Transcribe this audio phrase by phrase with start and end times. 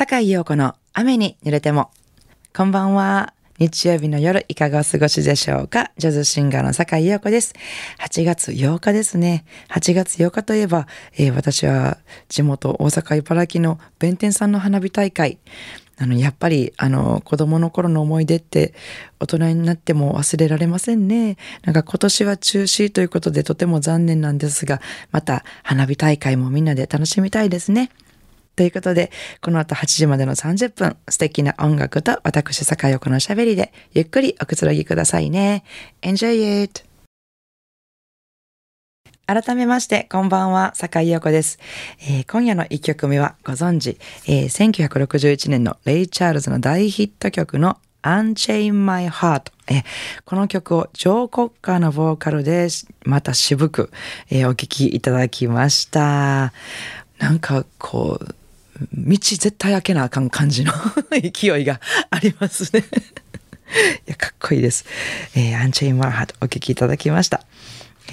[0.00, 1.90] 坂井陽子の雨に濡れても。
[2.56, 3.34] こんばんは。
[3.58, 7.52] 日曜日の夜いかがお過ごしでしょうかジャズシンガーの坂井陽子です。
[7.98, 9.44] 8月8日ですね。
[9.68, 10.86] 8月8日といえば、
[11.18, 11.98] えー、私は
[12.30, 15.36] 地元大阪茨城の弁天さんの花火大会。
[15.98, 18.72] あの、やっぱり、あの、子供の頃の思い出って
[19.18, 21.36] 大人になっても忘れられませんね。
[21.62, 24.80] なんか今年は中止ということでとても残念なんですが、
[25.10, 27.90] また花火大会もみんなで楽しみたいですね。
[28.56, 29.10] ということで、
[29.40, 35.64] この後8時までの30分、素敵な音楽と私、坂井横の喋りで、ゆっくりおくつろぎくださいね。
[36.02, 36.84] Enjoy it!
[39.26, 41.60] 改めまして、こんばんは、坂井陽子です、
[42.00, 49.52] えー、今夜の1曲目はご存知、えー、1961年のレイ・チャールズの大ヒット曲の Unchain My Heart、
[50.24, 52.66] この曲をジョー・コッカーのボーカルで
[53.04, 53.92] また渋く、
[54.30, 56.52] えー、お聴きいただきました。
[57.18, 58.34] なんかこう、
[58.92, 60.72] 道絶対開けなあかん感じの
[61.10, 61.80] 勢いが
[62.10, 62.84] ありますね
[64.06, 64.84] いや、かっこいいです。
[65.34, 67.42] えー、アンチェイン・マーハートお聴きいただきました。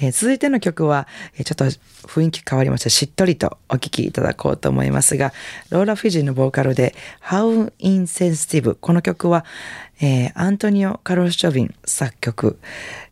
[0.00, 1.64] えー、続いての曲は、えー、ちょっと
[2.06, 5.32] 雰囲気変わりまして、しっとりとお聴きいただこうと思いますが、
[5.70, 8.76] ローラ・フィジーのボーカルで、How Insensitive。
[8.80, 9.44] この曲は、
[10.00, 12.58] えー、アントニオ・カロス・チョビン作曲。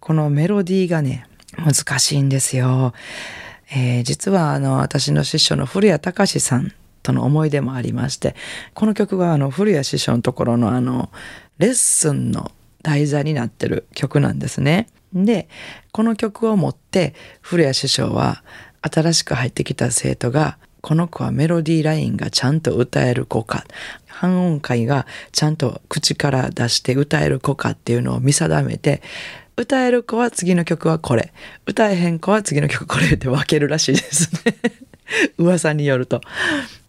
[0.01, 1.27] このメロディーがね、
[1.59, 2.95] 難しいんですよ。
[3.71, 6.73] えー、実は、あの、私の師匠の古谷隆さん
[7.07, 8.35] との思い出もありまして
[8.75, 11.11] この曲はあの古谷師匠のところのあの
[11.59, 12.51] レッスンの
[12.83, 14.89] 題材になってる曲なんですね。
[15.15, 15.49] で
[15.93, 18.43] この曲を持って古谷師匠は
[18.83, 23.65] 新しく入ってきた生徒がこの子はメロディーラインがちゃんと歌える子か
[24.09, 29.01] 半音階がちゃんと口から出して歌える子かっていうのを見定めて
[29.57, 31.33] 歌える子は次の曲はこれ
[31.67, 34.57] 歌えへん子は次の曲これって分けるらしいですね
[35.39, 36.21] 噂によると。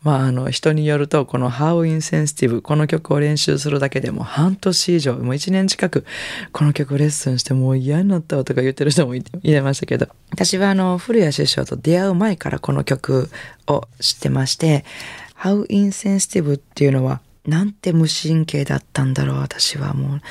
[0.03, 6.05] まあ、あの人によるとこの「How Insensitive」この曲を練習するだけでも半年以上もう1年近く
[6.53, 13.29] この曲レッスンしてもう嫌になったわとか言ってる人もいてましたけど私はあの古谷師匠と出会う前からこの曲
[13.65, 14.85] を知ってまして
[15.41, 20.21] 「How Insensitive」っていうのはなんて無神経だったんだろう私はもう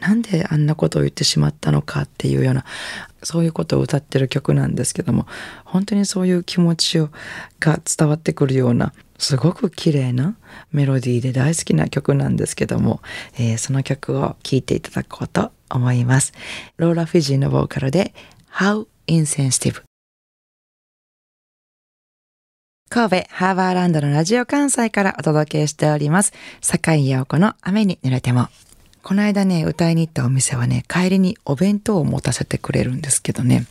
[0.00, 2.64] なんであんなことを言ってしまったのかっていうような
[3.22, 5.26] そういうことを歌ってる曲なんですけども
[5.64, 7.10] 本当にそういう気持ちを
[7.60, 10.34] が伝わってくるようなすごく綺麗な
[10.72, 13.00] メロディーで大好きな曲なんですけども、
[13.38, 16.32] えー、その曲を聴いていただこうと思います。
[16.76, 18.14] ローラ・フィジーのボーカルで
[18.52, 19.82] How Insensitive
[22.88, 26.32] 神戸ハーバーランドのラジオ関西からお届けしております。
[26.60, 28.48] 坂井陽子の雨に濡れても。
[29.02, 33.66] この間ね、歌いに行ったお店はね、帰りにお弁当を持たせてくれるんですけどね、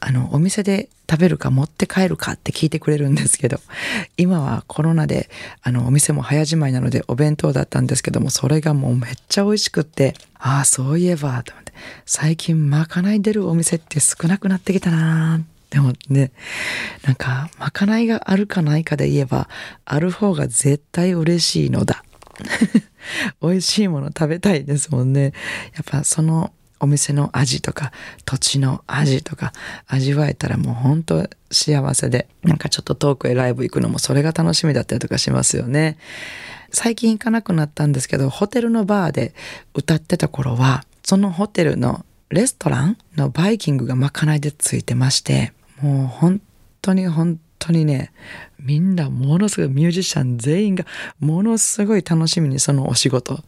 [0.00, 3.60] あの、お店で食べるか持って帰るかって聞いてくれるんですけど、
[4.16, 5.28] 今はコロナで、
[5.62, 11.72] あの、お店も早じまいなのでお弁当だったんですけども、それがもうめっちゃ美味しくって、ああ、そういえば、と思って、
[12.06, 16.32] 最近まかない出るお店って少なくなってきたなでもね、
[17.04, 19.48] なんか、まかないがあるかないかで言えば、
[19.84, 22.04] ある方が絶対嬉しいのだ。
[23.42, 25.32] 美味しいもの食べたいですもんね。
[25.74, 27.92] やっぱそのお店の味とか
[28.24, 29.52] 土地の味とか
[29.86, 35.98] 味わえたらもう本当幸せでなんかちょっと遠くへライブ行くのもそれが楽しみだったりとかしますよね。
[36.72, 39.34] 最近行かなくなったんですけどホテルのバーで
[39.74, 45.52] 歌ってた頃はそのホテルのレストランのバイキングがまかないでついてまして
[45.82, 46.40] もう本
[46.80, 48.12] 当に本当にね
[48.58, 50.84] みんなものすごいミュージシャン全員が
[51.18, 53.38] ものすごい楽しみにそのお仕事。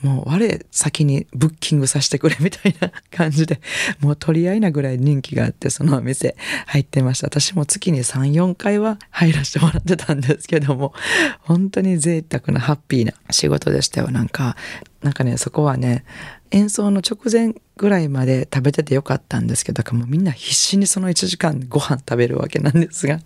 [0.00, 3.60] もう我先にブッキングさせてくれみたいな感じで
[4.00, 6.36] もう取り合いなぐらい人気があってそのお店
[6.66, 7.26] 入ってました。
[7.26, 10.94] 私も月に34回は入らせてもらってたんですけども
[11.40, 14.10] 本当に贅沢なハッピーな仕事でしたよ。
[14.10, 14.56] なんか
[15.02, 16.04] なんかねそこはね
[16.54, 23.18] 演奏の直前ぐらいまで食べててよかったんですけどもうみんな必死にその1時間ご飯食べるわけなんですが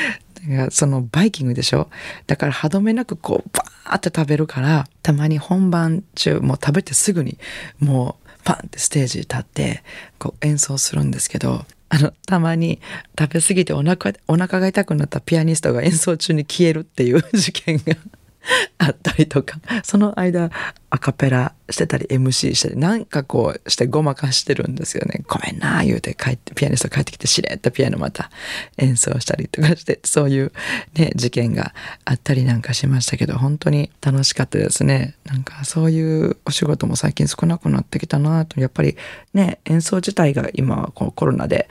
[0.70, 1.88] そのバイキングでしょ。
[2.26, 7.38] だから歯止めなくこうバーって食べるからたまに本番中もう食べてすぐに
[7.78, 9.84] もうパンってステージに立って
[10.18, 12.80] こう演奏するんですけどあのたまに
[13.16, 17.94] 食べ過ぎてお腹お腹が痛くなったピアニストが演奏中に消えるっていう事件が。
[18.78, 19.58] あったりとか。
[19.84, 20.50] その間
[20.90, 25.22] アカペラしてたり MC したりなんかこうしてごまかしてるんですよね。
[25.26, 28.30] ごめんな言うて帰ってピアニスト帰ってきてしれっとピアノまた
[28.76, 30.52] 演奏したりとかしてそういう
[30.94, 31.74] ね事件が
[32.04, 35.14] あったりなんかしましたけど本当に楽しかったですね。
[35.24, 38.60] なんかそういうお仕事も最近少なくなってきたなと。
[38.60, 38.96] やっぱり
[39.32, 41.68] ね演奏自体が今こうコロナで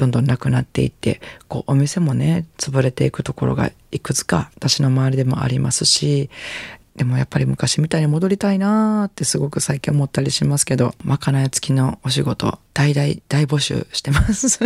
[0.00, 6.30] どんどんなくなっていってこうお店もね潰れていくところがいくつか私の周りでもありますし
[6.96, 14.48] でもやっぱり昔みたいに戻りたいなーってすごく最近思ったりしますけどまかない付きのお仕事大大大募集してます。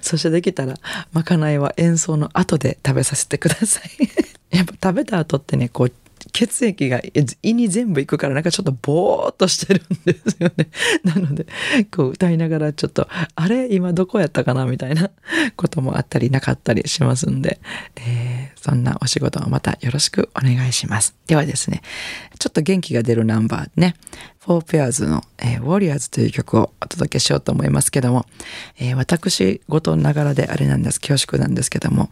[0.00, 0.78] そしてできたら
[1.12, 4.08] まかないは演奏の後で食べさせてください。
[4.56, 5.92] やっぱ食べた後ってねこう
[6.32, 7.00] 血液が
[7.42, 10.68] 胃に全部いくからなんかちょっとボーっとしてるんですよね。
[11.04, 11.46] なので、
[11.90, 13.72] こう歌いながらちょっと、あれ？
[13.74, 14.64] 今どこやったかな？
[14.66, 15.10] みたいな
[15.56, 17.60] こともあったりなかったりしますんで、
[17.96, 21.14] えー、そんなお仕事をまたよろしくお願いします。
[21.26, 21.82] ではですね、
[22.38, 23.94] ちょっと元気が出るナンバーね、
[24.44, 28.26] フォーペアーズの、えー、ウォリアーズという曲をお届けしようと思いますけども、
[28.78, 32.10] えー、私事ながらであれなんです、恐縮なんですけども、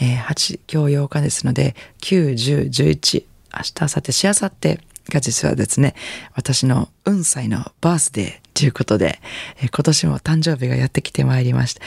[0.00, 3.24] えー、8、今日8日ですので、9、10、11、
[3.54, 5.94] 明日、明後日、しあさってが実はですね、
[6.34, 9.20] 私のうん歳のバースデーということで、
[9.58, 11.82] えー、今年も誕生日がやってきてまいりました。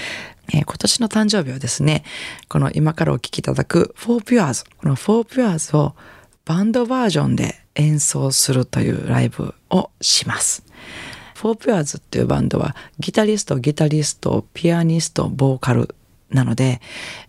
[0.54, 2.04] えー、今年の誕生日はですね、
[2.50, 5.96] この今からお聴きいただく For Pures、この For Pures を
[6.46, 10.64] バンドバージョンで演奏するというライブをします。
[11.36, 15.96] フォーピュアーズっていうバンドはギタリスト、ギタリスト、ピアニスト、ボーカル
[16.30, 16.82] なので、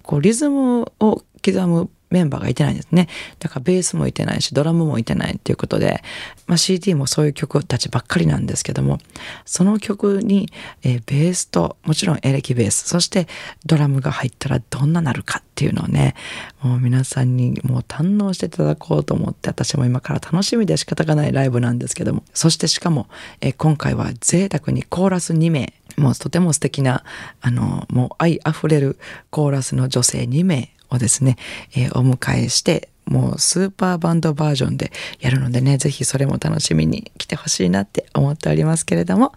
[0.02, 3.08] こうリズムを刻むメンバーがいてないんですね。
[3.40, 6.02] だからベースもいてないし、ドラムもいてないっていうことで、
[6.46, 8.98] まあ、CD もそういう曲たちばっかりなんですけども、
[9.44, 10.48] その曲に、
[10.82, 13.26] えー、ベースと、もちろんエレキベース、そして
[13.66, 16.14] ドラムが入ったらどんななるかっていうのをね、
[16.62, 23.08] もう皆さんにもう堪能していただこうと思って、私も今から楽しみで仕方がないライブなんですけども、そしてしかも、
[23.40, 27.04] えー、今回は贅沢にコーラス2名、もうとても素敵な、
[27.40, 28.98] あの、もう愛あふれる
[29.30, 31.36] コーラスの女性2名をですね、
[31.76, 34.90] えー、お迎えして、もうスーパーバンドバージョンで
[35.20, 39.32] やるのでね、ぜひそれも楽しみに来てほしいなって思っておりますけれども、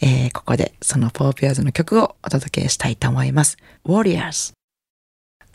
[0.00, 3.56] えー、ここでそのフォーピアーズの曲をお届けしたいと思います。
[3.84, 4.52] Warriors。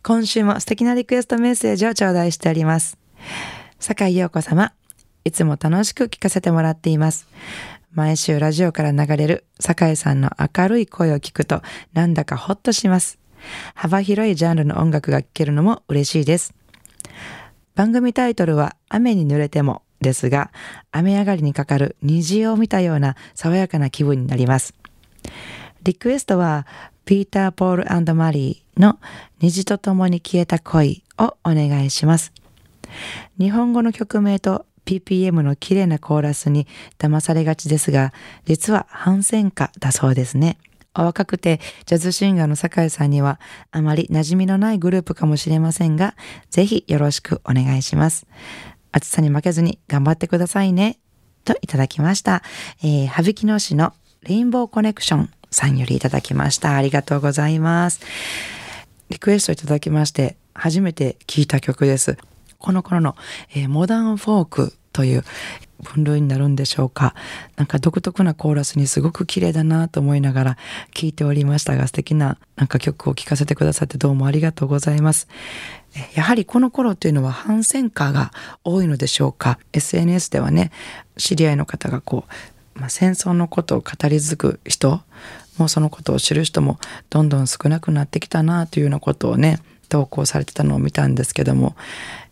[0.04, 2.98] 今週も素敵なリクエストメッセージを頂戴しております。
[3.80, 4.72] 坂井陽子様、
[5.26, 7.28] いつも楽しく聞かせてもらっています。
[7.92, 11.62] 毎週ラジオから流れる坂井さんの明るい声を聞くと
[11.94, 13.20] なんだかほっとします。
[13.76, 16.54] 幅広いジャンルの音楽が聴けるのも嬉しいです。
[17.76, 20.52] 番組タイトルは雨に濡れてもですが、
[20.92, 24.74] 雨上がりにかかる虹を見たような爽やかな気分になります。
[25.84, 26.66] リクエストは、
[27.06, 29.00] ピーター・ポールマリーの
[29.40, 32.34] 虹と共に消えた恋をお願いします。
[33.40, 36.68] 日本語の曲名と PPM の綺麗なコーラスに
[36.98, 38.14] 騙されがちですが、
[38.46, 40.58] 実は反戦歌だそうですね。
[40.98, 43.40] お若くてジャズシンガーの酒井さんには
[43.72, 46.16] あまり馴染みのないグループかもしれませんが、
[46.50, 48.28] ぜひよろしくお願いします。
[48.92, 51.00] 暑さに負けずに頑張ってくださいね。
[51.46, 52.44] といただきました。
[52.84, 56.76] えー、羽曳野市のレインボーコネクションさんよりいただきました。
[56.76, 58.02] ありがとうございます。
[59.10, 62.18] リクエストいただきまして、初めて聴いた曲です。
[62.58, 63.16] この頃の、
[63.56, 65.24] えー、モダンフォークという
[65.84, 67.14] 分類になるんでしょうか。
[67.56, 70.58] なんか独特なコーラスにすごく綺麗だなと思いながら
[70.96, 75.28] 聴いておりましたが素敵ななんか曲を聴かせてくださってどうもありがとうございます。
[76.16, 78.32] やはりこの頃というのは反戦歌が
[78.64, 79.60] 多いのでしょうか。
[79.72, 80.72] SNS ではね
[81.16, 82.26] 知り合いの方がこ
[82.76, 85.02] う、まあ、戦争のことを語り継ぐ人
[85.60, 86.80] もうそのことを知る人も
[87.12, 89.60] どんどん少なくなってきたなというようなことをね
[89.90, 91.76] 投稿されてたのを見たんですけども、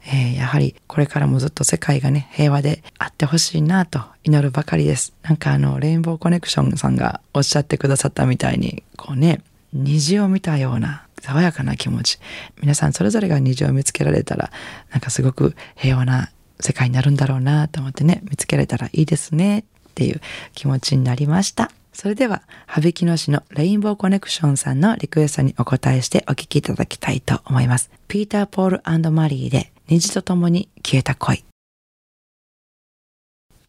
[0.08, 5.14] えー、やはりこれからもずっと世界がね、平和であってほしいなと祈るばかりです。
[5.24, 9.42] なんかあの、レインボーコネクションさんがおっしゃってくださったみたいに、こうね、
[9.74, 12.20] 虹を見たような爽やかな気持ち。
[12.62, 14.52] 皆さんそれぞれが虹を見つけられたら、
[14.92, 16.30] なんかすごく平和な
[16.60, 19.64] 世界になるんだろうなと思ってね、見つけられたらいいですねっ
[19.96, 20.22] ていう
[20.54, 21.72] 気持ちになりました。
[21.94, 27.90] それでは、羽曳野市のレインボーコネクションさんのリクエストにお答えしてお聴きいただきたいと思います。
[28.08, 31.46] ピーター・ポールマリーで虹とともに消えた恋。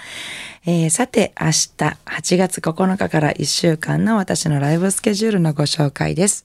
[0.66, 6.44] えー、さて、明日8月9日から1週間の私のライブスケジュールのご紹介です。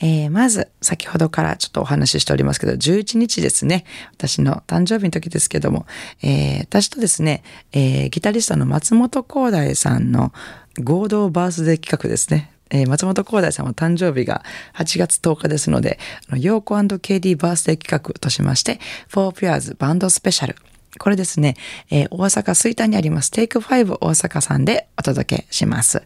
[0.00, 3.84] えー、まず、先ほどからちょっとお話ししておりますけど、11日ですね。
[4.12, 5.84] 私の誕生日の時ですけども、
[6.22, 10.32] えー、私とですね、ギタリストの松本光大さんの
[10.80, 12.53] 合同バースデー企画ですね。
[12.74, 14.42] えー、松本光大さんは誕生日が
[14.74, 15.98] 8月10日ですので、
[16.36, 20.56] ヨーコ &KD バースデー企画としまして、4 Pairs バンドスペシャル。
[20.98, 21.56] これですね、
[21.90, 26.02] えー、大阪吹田にありますテイク5大阪さんでお届けします。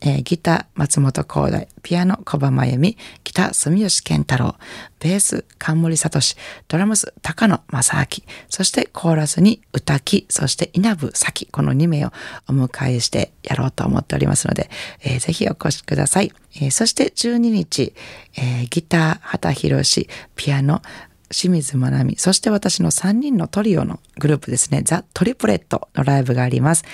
[0.00, 4.56] えー、ギター松本光大、ピアノ小葉真由美、ギター住吉健太郎、
[5.00, 6.20] ベース冠聡、
[6.68, 8.06] ドラムス高野正明、
[8.48, 12.12] そしてコーラスに歌木、そして稲部咲、この2名を
[12.48, 14.70] お迎えしてやろうと思っておりますので、
[15.02, 16.32] えー、ぜひお越しください。
[16.56, 17.94] えー、そして12日、
[18.36, 20.82] えー、ギター畑博ピアノ
[21.30, 26.84] 清水まなみ、そして私の3人のトリオのグループですね、ザ・トリプレットのライブがあります。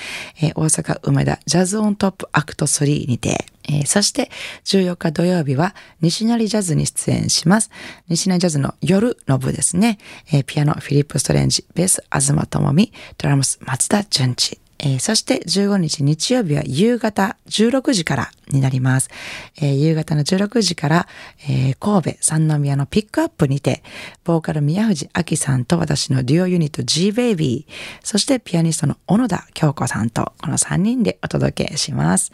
[0.40, 4.30] えー、大阪梅田ジャズオントップアクト3にて、えー、そして
[4.64, 7.70] 14日土曜日は西成ジャズに出演します。
[8.08, 9.98] 西成ジャズの夜の部ですね、
[10.32, 19.08] えー、ピアノフィリップ・ストレンジ、ベース東智美、ドラムス松田淳一、えー、そして15日日曜日は夕方16時からになります。
[19.56, 21.08] えー、夕方の16時から、
[21.48, 23.82] えー、神戸三宮のピックアップにて、
[24.24, 27.66] ボーカル宮藤明さんと私のデュオユニット G-Baby、
[28.02, 32.32] そしてピアニストの小野田京子さんと、この3人でお届けします。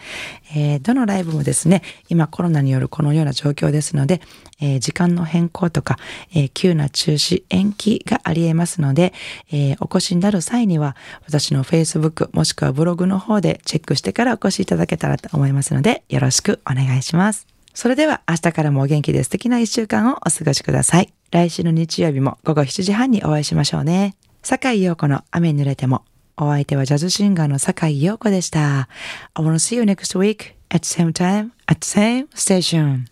[0.57, 4.23] え、どのライブもですね、今コロナによるこのような状況ですので、
[4.61, 5.97] えー、時間の変更とか、
[6.35, 9.13] えー、急な中止、延期があり得ますので、
[9.51, 10.97] えー、お越しになる際には、
[11.27, 17.47] 私の Facebook もしくはブログの方でチェックしてからお越しいただけたらと思いますので、よろしくお願いします。
[17.75, 21.13] それでは明日からもお元気で素敵な一週間をお過ごしください。
[21.31, 24.17] 来週の日曜日も午後7時半にお会いしましょうね。
[24.43, 26.03] 坂井陽子の雨に濡れても。
[26.37, 28.89] お相手はジャズシンガーの坂井陽子でした。
[29.35, 33.05] I wanna see you next week at same time at same station.